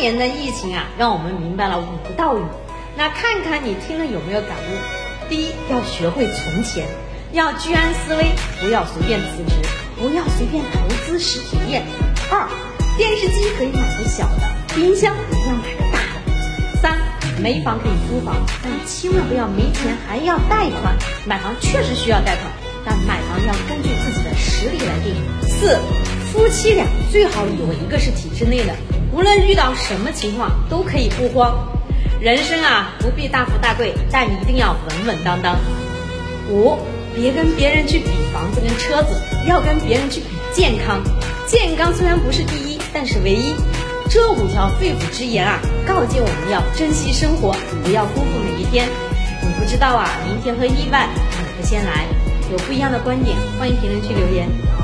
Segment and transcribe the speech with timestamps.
[0.00, 2.40] 年的疫情啊，让我们明白了五个道理。
[2.96, 5.28] 那看看你听了有没有感悟？
[5.28, 6.86] 第一，要学会存钱，
[7.32, 11.84] 要居安思危，不要随便辞职，不要随便投资实体店。
[12.30, 12.48] 二，
[12.96, 16.80] 电视机可以买个小的，冰箱一定要买个大的。
[16.80, 16.98] 三，
[17.40, 20.96] 没房可以租房，但千万不要没钱还要贷款。
[21.26, 22.50] 买房确实需要贷款，
[22.84, 25.14] 但买房要根据自己的实力来定。
[25.46, 25.78] 四，
[26.32, 28.74] 夫妻俩最好有一个是体制内的，
[29.12, 31.56] 无论遇到什么情况都可以不慌。
[32.20, 35.56] 人生啊，不必大富大贵，但一定要稳稳当当。
[36.50, 36.78] 五，
[37.14, 41.00] 别跟别人去比房子跟车子，要跟别人去比健康。
[41.46, 43.54] 健康虽然不是第一，但是唯一。
[44.08, 47.54] 这五条肺腑之言啊，告诫我们要珍惜生活，
[47.84, 48.88] 不要辜负每一天。
[49.42, 52.06] 你不知道啊，明天和意外哪个先来？
[52.50, 54.79] 有不一样的观点，欢迎评论区留言。